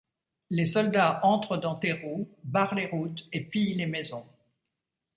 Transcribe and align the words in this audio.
Les 0.49 0.65
soldats 0.65 1.19
entrent 1.23 1.57
dans 1.59 1.75
Terrou, 1.75 2.27
barrent 2.43 2.73
les 2.73 2.87
routes 2.87 3.27
et 3.31 3.41
pillent 3.41 3.75
les 3.75 3.85
maisons. 3.85 4.25